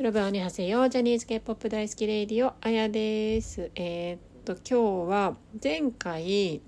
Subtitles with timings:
[0.00, 6.60] 여러분 안녕하세요ジャニーズ K-POP 大好きレイディオあやですえー、っと今日は前回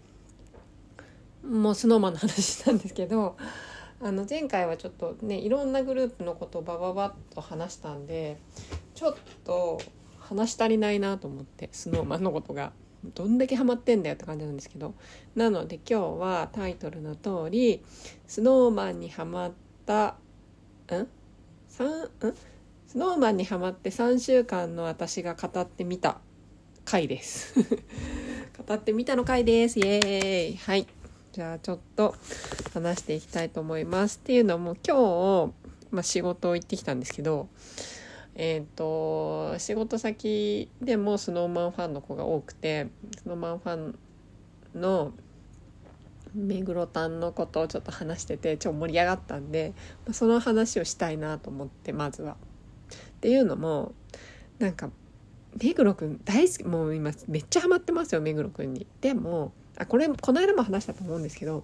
[1.44, 3.36] もうスノーマンの話したんですけど
[4.00, 8.38] あの前回はちょっとねいろんなグループのことをバババッと話したんで
[8.94, 9.80] ちょっと
[10.18, 12.72] 話し足りないなと思ってスノーマンのことが
[13.14, 14.94] どんだけハマってんだよって感じなんですけど
[15.34, 17.82] なので今日はタイトルの通り
[18.26, 19.52] スノーマンにハマっ
[19.86, 20.16] た
[20.90, 21.06] ん
[21.68, 22.10] 三ん
[22.93, 26.19] スノーマンにハマって3週間の私が語ってみた
[26.85, 27.55] 回です。
[28.67, 29.79] 語ってみたの回です。
[29.79, 30.57] イエーイ。
[30.57, 30.85] はい。
[31.31, 32.13] じゃあちょっと
[32.71, 34.19] 話していきたいと思います。
[34.19, 35.53] っていうのも今日、
[35.89, 37.47] まあ、仕事行ってきたんですけど
[38.35, 43.99] えっ、ー、と仕事先でもスノーマンファンの子が多くてスノーマンファン
[44.75, 45.13] の
[46.35, 49.73] 目黒タンのことをちょっと話してて超盛り上がったんで、
[50.05, 52.37] まあ、その話をしたいなと思ってまずは。
[53.23, 53.93] っていうのも
[54.59, 54.89] なんか
[55.57, 58.85] 目黒くん大好きもう今めっちゃハマってますよ目黒くんに。
[58.99, 61.63] でもあこれこの間も話したと思うんですけど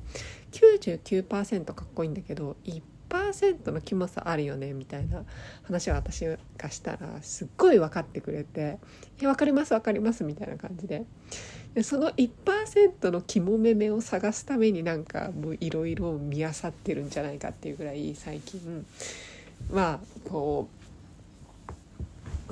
[0.53, 2.55] 99%かっこいいんだけど
[3.09, 5.25] 1%のキモさあるよねみたいな
[5.63, 8.79] 話を私がしたらすっごい分かってくれて
[9.19, 11.03] 「いや分かります分かります」みたいな感じで
[11.73, 18.85] でその1%のキモめめを探すためになんかもういろいろ見漁ってるんじゃないかっていうぐらい最近
[19.71, 20.78] はこう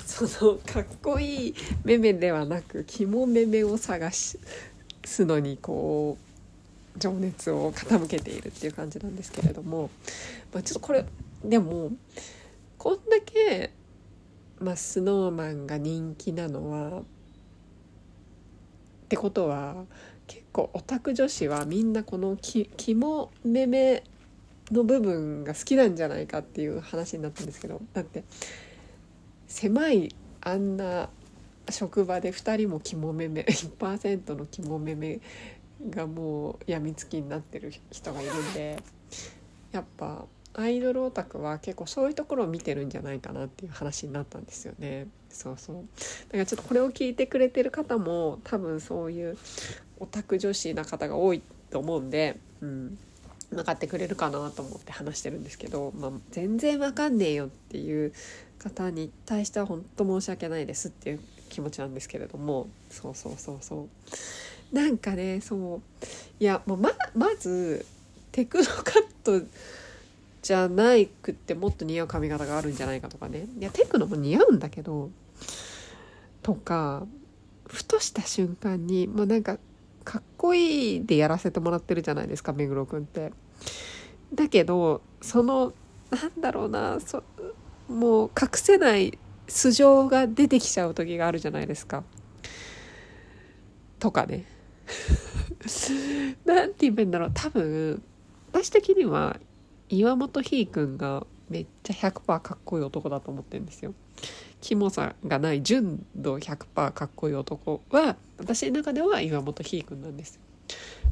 [0.06, 4.38] そのかっこいいめめではなくキモめめを探す
[5.20, 6.18] のにこ
[6.96, 9.90] う情熱を傾けているっていう感じなんですけれども、
[10.54, 11.06] まあ、ちょっとこれ
[11.44, 11.92] でも
[12.78, 13.72] こんだけ、
[14.60, 17.04] まあ、スノーマンが人気なのはっ
[19.10, 19.86] てことは
[20.26, 24.04] 結構オタク女子はみんなこのき肝めめ
[24.72, 28.24] の部分が好きなんじゃないかっていう話になったんですけどだって
[29.48, 31.10] 狭いあんな
[31.70, 35.20] 職場で2人も肝めめ1%の肝めめ
[35.90, 38.78] がもうやみつきになってる人がいるんで
[39.72, 45.08] やっぱアイドルオタクは結構そういうところを見てるんじゃないかなっていう話になったんですよね。
[45.30, 49.38] そうそうだからちょっとこれを聞いてくれてる方も多分そういう
[50.00, 52.98] オタク女子な方が多いと思うんで、うん、
[53.52, 58.14] 分かってくれるかなと思って話してるんですけど、まあ、全然分かんねえよっていう
[58.60, 61.20] 方に対しては本当申し訳ないですっていう
[61.50, 63.88] 気持ちなんですけれどもそうそうそうそ
[64.72, 64.76] う。
[64.76, 65.82] なんかねそう。
[66.40, 67.86] いやもうままず
[68.32, 69.42] テクノカット
[70.42, 73.48] じゃないくってもっと似合う髪型があるんじゃないかとかね。
[73.60, 75.10] いやテクノも似合うんだけど
[76.42, 77.06] とか
[77.68, 79.58] ふとした瞬間にもうなんか
[80.04, 83.32] かっこいいでやらせてもらってるじゃないですか目黒くんって。
[84.34, 85.74] だけどその
[86.12, 87.24] なんだろうなそ
[87.88, 89.18] もう隠せない
[89.48, 92.04] 素性が出てきちゃう時があるじゃないですか。
[94.00, 94.46] とかね。
[96.46, 98.02] なんて言えばいいんだろう多分
[98.54, 99.38] 私的には
[99.90, 103.94] 岩本ひーくんがめっちゃ100%かっこいい男だと思ってるんですよ。
[104.60, 110.40] キモさがない純度100%かっこいい男は私の中では岩本ひーくんなんです。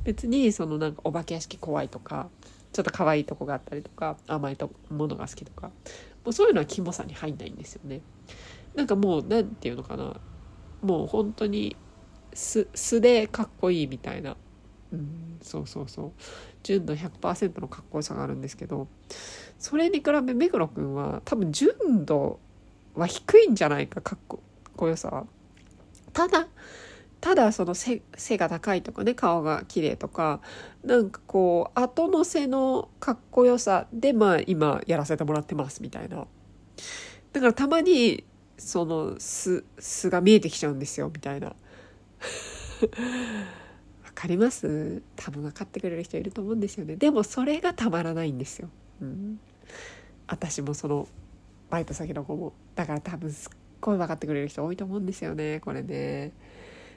[0.04, 2.30] 別にそのなんかお化け屋敷怖いとか
[2.76, 8.02] ちょっと可愛いとこがあったりとか甘いとものが好きとかもうそういうのはキモさに入んないんですよね。
[8.76, 10.20] なんかもう何て言うのかな
[10.82, 11.78] もう本当に
[12.34, 14.36] 素素でかっこいいみたいな、
[14.92, 16.12] うん、そうそうそう
[16.64, 18.90] 純度100%のかっこよさがあるんですけど
[19.58, 22.42] それに比べ目黒くんは多分純度
[22.94, 24.38] は低いんじゃないかかっ
[24.76, 25.26] こよさは。
[26.12, 26.50] ただ
[27.26, 30.42] ただその背背が高いとかね顔が綺麗とか
[30.84, 36.28] なんかこう後乗せのかっこよさでまあ今やらせてもらってますみたいな。
[37.34, 38.24] だからたまに
[38.60, 41.48] その素素が見えてきちゃうんですよみたいな。
[44.06, 45.02] わかります？
[45.16, 46.96] 多分分かってくれる人いると思うんですよね。
[46.96, 48.70] でもそれがたまらないんですよ、
[49.02, 49.40] うん、
[50.28, 51.08] 私もその
[51.72, 52.54] バイト先の子も。
[52.76, 53.52] だから多分すっ
[53.82, 56.34] ごい分かってくれる人多いと思うんですよねこれね。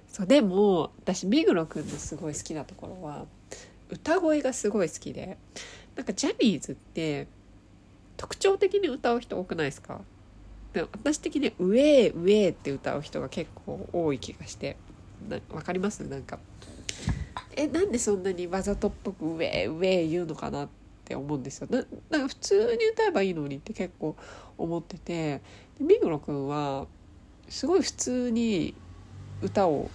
[0.09, 3.27] そうでも私目黒くんのすごい好きなところは
[3.91, 5.39] 歌声がすごい好きで
[5.97, 7.27] なんかジャニーズって
[8.17, 10.01] 特徴的に歌う人多くないですか？
[10.73, 14.77] で私的に「ウェーウェー」って歌う人が結構多い気がして
[15.51, 16.01] わかります？
[16.01, 16.39] なんか
[17.57, 20.69] えなんでそんなにわざとっぽく「ウェーウェー」言うのかなっ
[21.05, 21.69] て思うんですよ。
[21.71, 24.17] ななんか普通に歌えばいいのにって結構
[24.59, 25.41] 思ってて
[25.81, 26.87] 目黒くんは
[27.49, 28.75] すごい普通に
[29.43, 29.91] 歌を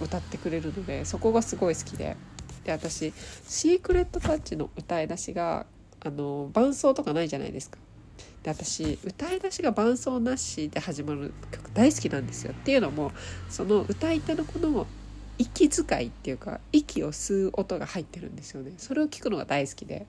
[0.00, 2.16] 歌ってくれるのでそこがすごい好きで。
[2.64, 3.14] で私
[3.48, 5.64] 「シークレットタッチ」の歌い出しが
[6.04, 7.78] あの伴奏とかないじゃないですか。
[8.42, 13.12] で私歌い出しが伴奏なしで始まる曲大好きなんですよっていうのも
[13.48, 14.86] その歌い手のこの
[15.38, 18.72] 息遣いっていうか息を吸う音が入ってるんですよね。
[18.76, 20.06] それを聞くのが大好きで。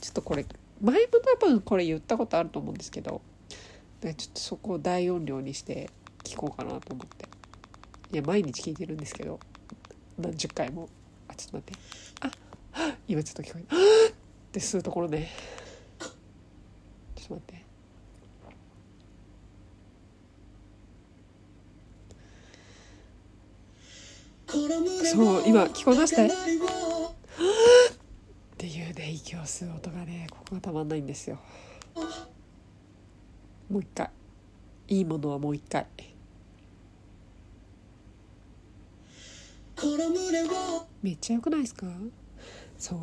[0.00, 0.44] ちょっとこれ
[0.80, 1.06] 前も
[1.40, 3.20] 多分これ言ったことあると思うんですけど。
[4.02, 5.90] ちょっとそこを大音量にして
[6.22, 7.35] 聞こうかなと思って。
[8.12, 9.40] いや毎日聞いてるんですけど。
[10.18, 10.88] 何十回も。
[11.28, 11.80] あちょっと待って。
[12.22, 12.30] あ
[13.06, 13.76] 今ちょっと聞こえた。
[13.76, 13.78] っ
[14.52, 15.30] て吸うところね。
[15.98, 17.66] ちょっと待って。
[25.12, 26.24] そう今聞こえました？
[26.24, 26.28] っ
[28.56, 31.38] ていうね息を吸う音がねここがたまんないんですよ。
[33.68, 34.08] もう一回。
[34.88, 35.86] いいものはもう一回。
[41.02, 41.86] めっちゃ良くないですか？
[42.78, 42.98] そう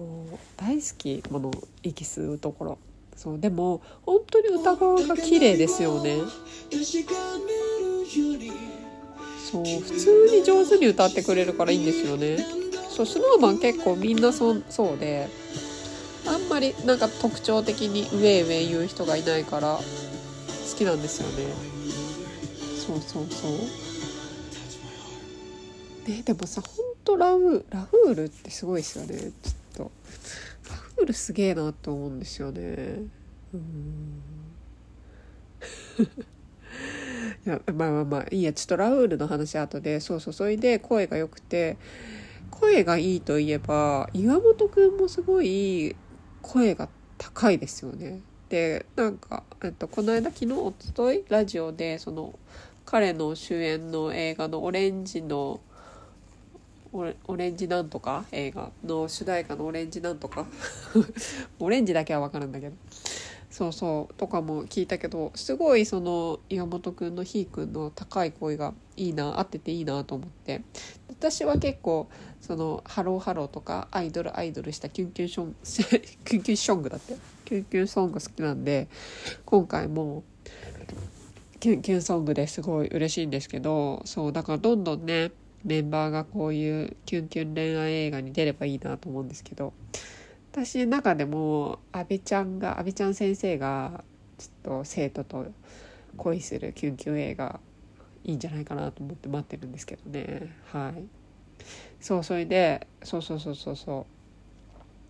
[0.58, 1.52] 大好きもの
[1.84, 2.78] 息吸うところ。
[3.16, 6.18] そうでも本当に歌声が綺麗ですよね。
[9.52, 12.44] そう普通に上手に歌ってくれるからいいんですよね。
[12.90, 15.30] そうスノーマン結構みんなそうそうで
[16.26, 19.84] あんまりなんか特徴的に上上言う人がいないから好
[20.78, 21.46] きなんですよね。
[22.86, 23.52] そうそうそう。
[26.08, 29.18] ねでもさほんとラウラフールってすごいですよね。
[29.18, 29.32] ちょっ
[29.76, 29.92] と
[30.70, 32.62] ラフールすげえなと思うんですよね。
[33.54, 34.22] うん。
[37.46, 40.00] いやまあまあまあいいやちょっとラウールの話後で。
[40.00, 41.78] そうそうそれで声が良くて
[42.52, 45.96] 声がいいといえば岩本くんもすごい
[46.42, 48.22] 声が高いですよね。
[48.50, 52.38] でなんか、えっと、この間昨日おとといラジオでその
[52.86, 55.60] 彼の主演の映画の「オレンジの」
[56.94, 58.26] オレンジなんとか？
[58.32, 60.46] 映画の主題歌の「オレンジなんとか」
[61.60, 62.76] オレンジだけは分かるんだけど。
[63.50, 70.62] そうそうとかも聞いたけどすごいその岩本くんのひーくんの高い声がいいな合ってていいなと思って。
[71.10, 72.08] 私は結構
[72.42, 75.56] そのハローハローとかアイドルアイドルしたキュンキュンション
[76.26, 77.16] キュンキュンショングだって。
[77.46, 78.88] キュンキュンソング好きなんで
[79.46, 80.24] 今回も
[81.60, 85.32] キュンキュンソングですごい嬉しいんですけどそうだからどんどんね
[85.64, 89.74] メンバーがこういうキュンキュン恋愛映画に出ればいいなと思うんですけど
[90.52, 94.04] 私の中でも阿部ちゃんが阿部ちゃん先生が
[94.38, 95.48] ちょっと生徒と
[96.18, 97.60] 恋するキュンキュン映画
[98.24, 100.54] いいんじゃないかなと思って待ってるんですけどね。
[100.72, 101.04] はい。
[102.00, 104.06] そうそれでそうそうそうそうそ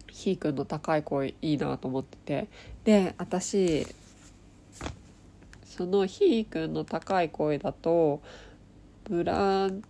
[0.07, 0.11] う。
[0.11, 2.47] ひーくんの高い声いいなと思ってて。
[2.83, 3.85] で私
[5.65, 8.21] そのひーくんの高い声だと
[9.05, 9.83] ブラン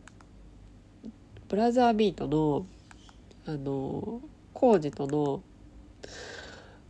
[1.53, 2.65] ブラザービートの
[3.45, 4.21] あの
[4.55, 5.43] コージとの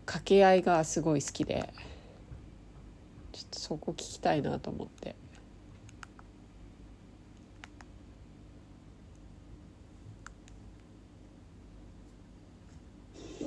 [0.05, 1.73] 掛け合いがすごい好きで
[3.33, 5.17] ちょっとそこ聞きたいなと思って。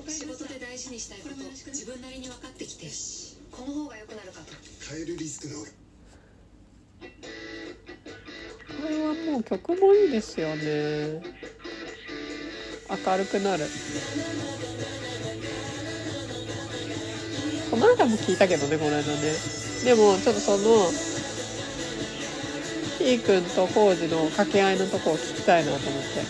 [0.06, 2.88] 仕事で大事にしたいこと自分なりに分かってきて
[3.50, 4.52] この方が良くなるかと。
[4.90, 5.86] 変えるリスクの方が
[8.87, 11.21] これはもう曲もいいですよね。
[12.88, 13.65] 明るくなる。
[17.69, 19.05] この間も聞いたけどねこの間ね。
[19.85, 20.88] でもちょっとその
[22.99, 26.23] ひーくんとコウジの掛け合いのとこを聞きたいなと思って。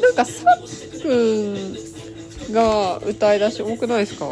[0.00, 4.26] なんかさっくんが歌い出し多くないですか？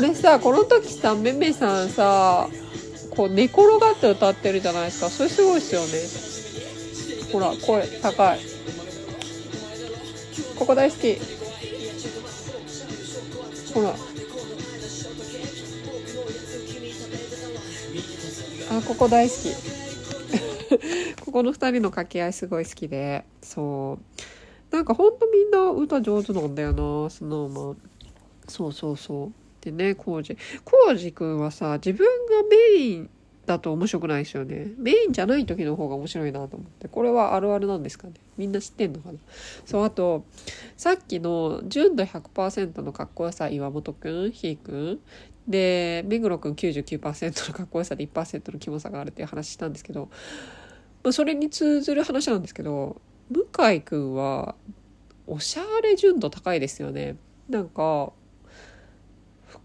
[0.00, 2.48] これさこの時さめめさんさ
[3.10, 5.10] こう寝転がって歌ってるじゃないですか。
[5.10, 7.28] それすごいですよね。
[7.30, 8.40] ほら声高い。
[10.58, 11.18] ここ大好き。
[13.74, 13.90] ほら。
[18.70, 19.52] あここ大好き。
[21.26, 23.26] ここの2人の掛け合いすごい好きで。
[23.42, 23.98] そ
[24.72, 24.74] う。
[24.74, 27.76] なんかほんとみんな歌上手なんだよなスノーマン。
[28.48, 29.39] そうそうそう。
[29.60, 30.36] でねコウジ。
[30.64, 33.10] コウジくんはさ自分がメイン
[33.46, 34.72] だと面白くないですよね。
[34.78, 36.88] メインじゃない時の方が面白いなと思って。
[36.88, 38.14] これはあるあるなんですかね。
[38.36, 39.18] みんな知ってんのかな。
[39.64, 40.24] そうあと
[40.76, 45.00] さっきの純度100%のかっこよさ岩本くんひーくん
[45.50, 50.08] で目黒くん99%のかっこよさで1%のキモさがあるっていう話したんですけど、
[51.02, 53.00] まあ、それに通ずる話なんですけど
[53.30, 54.54] 向井くんは
[55.26, 57.16] おしゃれ純度高いですよね。
[57.48, 58.12] なんか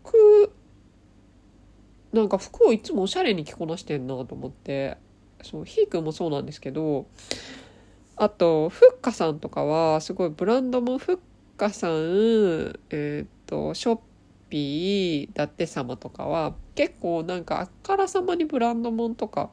[0.05, 0.51] 服
[2.13, 4.97] なんか服をいつもおしゃれに着こなしてんなと思って
[5.43, 7.07] そうひーくんもそうなんですけど
[8.15, 11.17] あとふっかさんとかはすごいブランドもふっ
[11.57, 13.99] かさんえっ、とショッ
[14.49, 19.51] ピーだって様とかは結構なんかあっからさまにブランドもんとか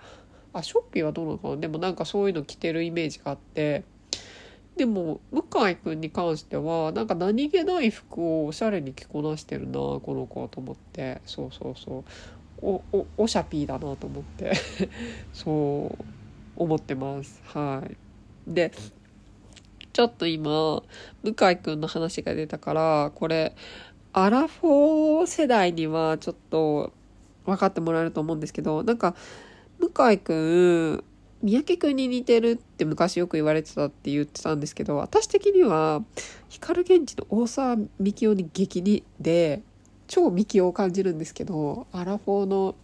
[0.52, 1.56] あショッピーはどうなのかな？
[1.56, 3.84] でもなんかそういうの着てるイメージがあって
[4.76, 11.20] でも向井くんに関してはなんか何気ない服をおしゃれに着こなしてるなこの子はと思って。
[11.26, 12.04] そうそうそう。
[12.64, 14.52] おおおしゃピーだなと思って。
[15.34, 16.04] そう
[16.56, 17.40] 思ってます。
[17.44, 17.96] はい。
[18.46, 18.72] で
[19.92, 20.82] ちょっと今
[21.22, 23.54] 向井くんの話が出たからこれ
[24.14, 26.92] アラフォー世代にはちょっと
[27.44, 29.14] 分かってもらえると思うんですけどなんか
[29.78, 31.04] 向井くん
[31.42, 36.02] 三宅くんに似てるって昔よく言われてたって言ってたんですけど私的には
[36.48, 39.62] 光源氏の大沢みきおに激似で
[40.06, 42.74] 超みきおを感じるんですけどアラフォーの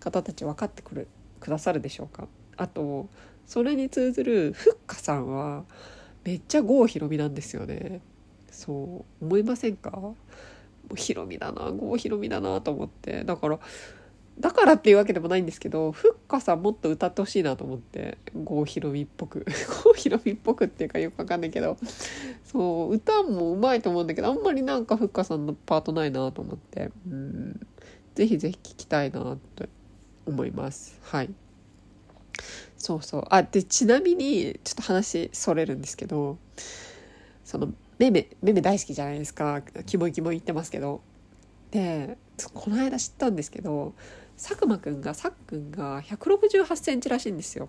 [0.00, 1.08] 方たち分かってくる
[1.40, 2.26] くださるでしょうか。
[2.56, 3.08] あと
[3.46, 5.64] それに通ずるふっかさんは
[6.24, 8.00] めっちゃ郷ひろみなんですよね。
[8.50, 9.90] そう思いませんか？
[9.90, 10.16] も
[10.92, 13.24] うひろみだな郷ひろみだなと思って。
[13.24, 13.58] だから
[14.38, 19.46] だからっていうわけでもないんですけどふっかさんもっと歌ってほしいなと思って郷ひろみっぽく。
[19.84, 21.78] 郷ひろみっぽくっていうかよくわかんないけど
[22.44, 27.66] そう歌もうまいと思うんだけどあんまりなんかふっかさんのパートないなと思ってうん。
[28.14, 29.68] ぜひぜひ聞きたいなって
[30.26, 30.98] 思います。
[31.02, 31.30] はい。
[32.76, 33.24] そうそう。
[33.30, 36.36] あでちなみにちょっと話それるんですけど
[37.44, 39.62] そのめめめめ大好きじゃないですか。
[39.86, 41.00] キモいキモい言ってますけど。
[41.70, 42.16] で
[42.54, 43.94] この間知ったんですけど
[44.36, 47.68] 佐久間くんがさっくんが168センチらしいんですよ。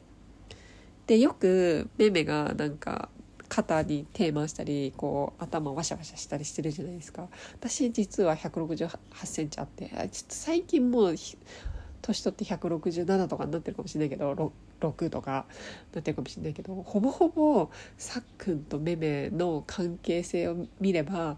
[1.05, 3.09] でよくめめがなんか
[3.47, 7.29] 肩に手回したりこう頭ワシャワシャしたりしてるじゃないですか。
[7.53, 11.15] 私実は168センチあってちょっと最近もう
[12.01, 15.45] 年取って167とかになってるかもしれないけど 6, とか
[15.93, 21.37] なってるかもしれないけどほぼほぼさっくんとめめの関係性を見れば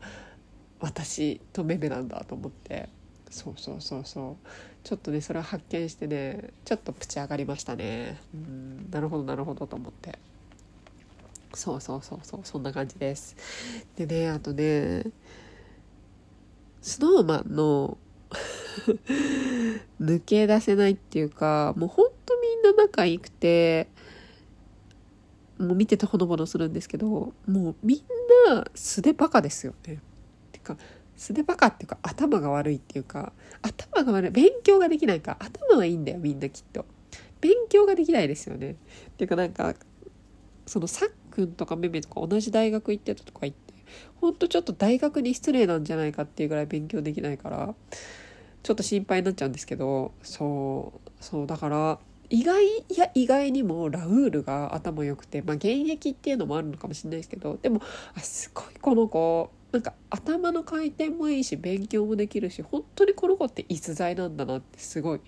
[0.79, 2.89] 私とめめなんだと思って。
[3.29, 4.48] そうそうそうそう。
[4.83, 8.19] ちょっとねそれを発見してねちょっとプチ上がりましたね。
[8.33, 8.89] うん。
[8.89, 10.17] なるほどなるほどと思って。
[11.53, 13.36] そうそうそうそうそんな感じです。
[13.95, 15.03] でねあとね
[16.81, 17.98] スノーマンの
[20.00, 23.88] 抜け出せないっていうかもうほんとみんな仲良くて
[25.57, 28.00] もう見ててほのぼのするんですけどもうみん
[28.48, 30.00] な素でバカですよね。
[30.51, 30.77] てか
[31.19, 36.85] 素でバカっていうか頭が悪いっていうか頭が悪い勉強ができないか頭はいいんだよみんなきっと。
[37.41, 38.71] 勉強ができないですよね。
[38.71, 38.75] っ
[39.17, 39.73] ていうかなんか
[40.65, 43.73] そのさっくんとかめめとか同じ大学行ってたとか言って
[44.21, 47.73] ほんとちょっと大学に失礼なんじゃないかっていうぐらい勉強できないから
[48.61, 51.99] ちょっと心配になっちゃうんですけどそうそうだから
[52.29, 57.81] 意外いや意外にもラウールが頭良くてまあ現役っていうのもあるのかもしれないですけどでも
[58.13, 65.21] あすごいこの子なんか頭の回転もいいし勉強もできるし本当にこの子って逸材なんだなってすごい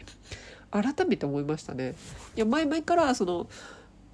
[0.71, 1.95] 改めて思いましたね。
[2.35, 3.47] いや前々からその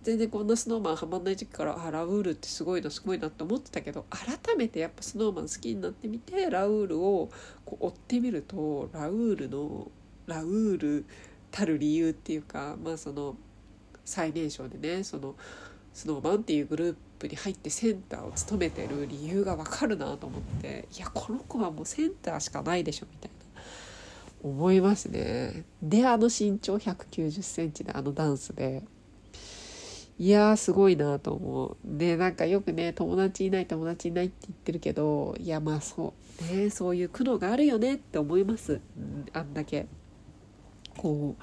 [0.03, 7.29] 全然こんなスノーマンハマんない時期からあラウールってすごいなすごいなって思ってたけど改めてやっぱスノーマン好きになってみてラウールを
[7.65, 9.91] こう追ってみるとラウールの
[10.25, 11.05] ラウール
[11.51, 13.35] たる理由っていうかまあその
[14.05, 15.35] 最年少でねその
[15.97, 23.61] スノーマンっていうグループに入ってセンターを務めてる理由が分かるなと思っていやこの子はもうセンターしかないでしょみたいな。
[24.43, 25.65] 思いますね。
[25.81, 28.83] であの身長1 9 0センチであのダンスで。
[30.19, 31.77] いやーすごいなと思う。
[31.83, 36.13] でなんかよくね友達いない友達いないって言ってるけどいやまあそ
[36.51, 38.81] うねそういう苦悩があるよねって思います、
[39.33, 39.87] あんだけ。
[40.95, 41.35] こ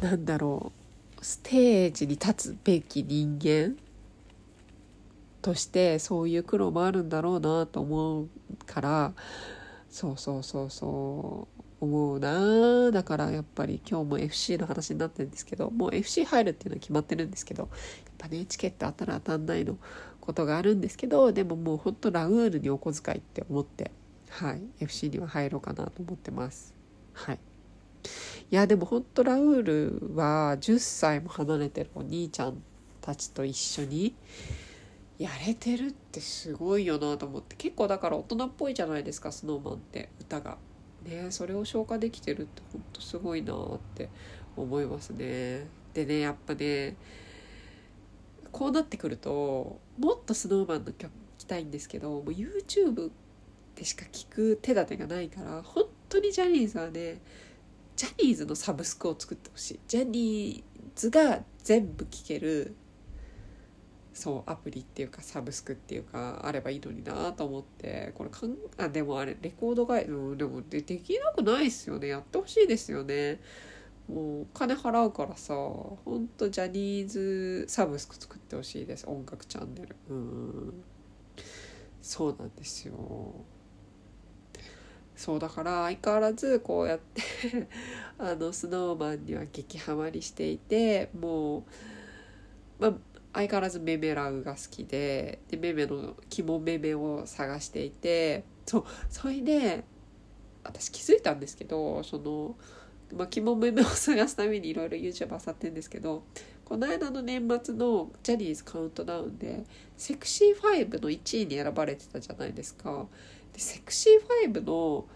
[0.00, 0.79] うなんだろう。
[1.20, 3.76] ステージに立つべき人間
[5.42, 8.28] としてそういう苦労もあるんだろうなと思う
[8.66, 9.12] から
[9.88, 12.90] そうそうそうそう思うな。
[12.90, 17.70] だからやっぱり今日も FC の話になってるんですけどもう FC 入るっていうのは決まってるんですけどやっ
[18.18, 19.78] ぱねチケット当たる当たんないの
[20.20, 23.90] ことがあるんですけどでももうほんとラウールにお小遣いって思って
[24.28, 26.74] はい FC には入ろうかなと思ってます。
[27.14, 27.38] はい。
[28.50, 32.60] いやでも本当ラウールは10歳も離れてるお兄ちゃん
[33.00, 34.14] たちと一緒に
[35.18, 40.58] やれてるってすごいよなと思って結構だから大人っぽいじゃないですか SnowMan って歌が。
[41.04, 44.08] ねそれを消化できてるって本当すごいなって
[44.56, 45.66] 思いますね。
[45.94, 46.96] でねやっぱね
[48.50, 53.10] こうなってくるともっと SnowMan の曲聴きたいんですけどもう YouTube
[53.76, 57.20] でしか聴く手立てがないから本当にジャニーズはね
[58.00, 59.80] ジャニーズのサブスクを作ってほしい。
[59.86, 62.74] ジャニーズが全部聴ける
[64.14, 72.08] そうアプリっていうかサブスクっていうかあればいいのになと思ってこれかんあでもあれレコードがでもでできなくないっすよね。
[72.08, 73.38] やってほしいですよね。
[74.08, 79.06] もう金払うからさほんとジャニーズサブスク作ってほしいです。
[79.06, 79.94] 音楽チャンネル。
[80.08, 80.84] うん。
[82.00, 82.94] そうなんですよ。
[85.20, 87.22] そうだから相変わらずこうやって
[88.16, 91.62] あのスノーマンには激ハマりしていてもう
[92.78, 92.94] まあ
[93.34, 99.84] 相変わらずメメラウが好きででメメの肝メメを探していてそうそれで
[100.64, 102.56] 私気づいたんですけどその、
[103.14, 106.22] まあ、肝メメを探すためにいろいろ YouTube あさってるんですけど
[106.64, 109.64] この間の年末のジャニーズカウントダウンで
[109.98, 113.06] セクシー5の1位に選ばれてたじゃないですか。
[113.60, 115.06] セクシー5の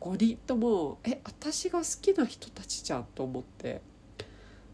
[0.00, 3.82] 5人ともえ私が好きな人たちじゃんと思って。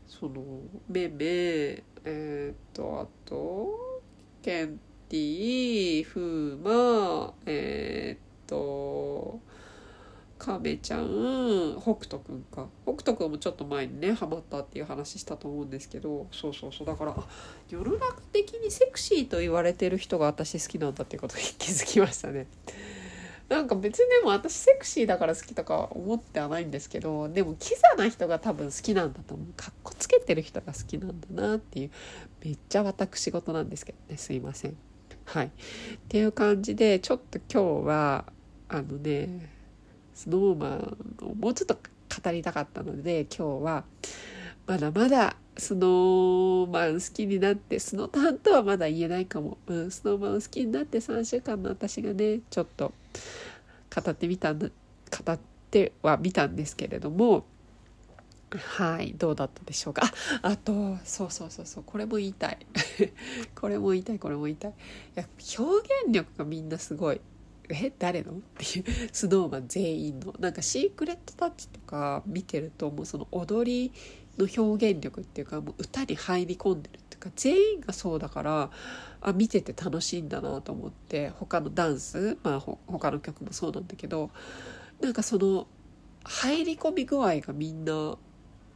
[0.07, 0.43] その
[0.89, 4.01] メメえっ、とあと
[4.41, 9.41] ケンティフーマえっ、と
[10.39, 12.67] 亀ちゃん北斗くんか。
[12.85, 16.29] 北斗くんもちょっと前にねハマったっていう話したと思うんですけど。
[16.31, 16.87] そうそうそう。
[16.87, 17.27] だからあ
[17.69, 22.47] 世の中的にセクシーと言われてる人が私好きなんだっていうことに気づきましたね。
[23.49, 31.91] なんか別にでも私セクシーだから好きとか思ってはないんですけどでもキザな人が多分好きなんだと思うかっこつけてる人が好きなんだなっていう
[32.45, 34.77] めっちゃ私事なんですけどねすいません。
[35.27, 35.51] はいっ
[36.09, 38.25] ていう感じでちょっと今日は
[38.69, 39.51] あのね
[40.15, 43.85] スノーマンをもうちょっと語りたかったので今日は
[44.67, 52.93] まだまだスノーマン好きになってスノタンとはまだ言えないかも、うん、スノーマンを好きになって3週間の私がねちょっと
[53.95, 55.39] 語ってみた語っ
[55.71, 57.47] てはみたんですけれども
[58.57, 60.03] はいどうだったでしょうか。
[60.43, 62.59] あとそうそうそうそう これも言いたい。
[63.55, 64.71] これも言いたいこれも言いたい。
[64.71, 64.75] い
[65.17, 67.21] や表現力がみんなすごい。
[67.69, 68.33] え誰の？
[68.33, 70.35] っていうスノーマン全員の。
[70.39, 73.93] なんかシークレットタッチとか見てるともうその踊り
[74.39, 78.71] の表現力っていうかもう歌に入り込んでるか全員がそうだから
[79.21, 84.31] あ見てて楽しいんだなと思って他のダンスまあほ他の曲もそうなんだけど
[85.01, 85.67] なんかその
[86.25, 88.17] 入り込み具合がみんな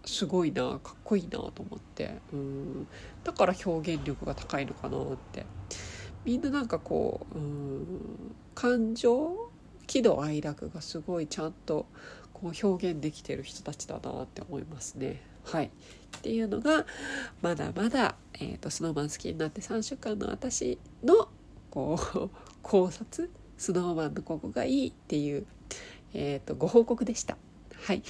[0.04, 2.86] すごいなかっこいいなと思ってうん
[3.24, 5.44] だから表現力が高いのかなって
[6.24, 7.86] みんななんかこううん
[8.54, 9.50] 感情
[9.86, 11.86] 喜怒哀楽がすごいちゃんと
[12.32, 15.20] こう表現できてる人たちだなって思いますね。
[15.50, 15.70] はい、っ
[16.20, 16.86] ていうのが
[17.42, 21.28] まだまだ、えーと、スノーマン好きになって3週間の私の
[21.70, 22.30] こう
[22.62, 25.46] 考察スノーマンのここがいいっていう、
[26.14, 27.36] えーと、ご報告でした。
[27.82, 28.02] はい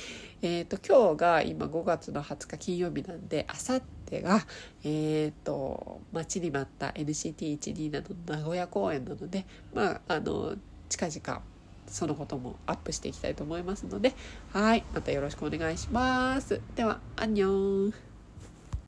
[0.42, 4.44] えーと、今日が今5月の20日金曜日なんであさってが、
[4.82, 10.56] えー、と待ちに待った NCT127 の名古屋公演なのでまああの
[10.88, 11.42] 近々
[11.90, 14.14] そのこともアップしていきたいと思いますので
[14.52, 16.60] はいまたよろしくお願いします。
[16.76, 18.09] ではアンニョン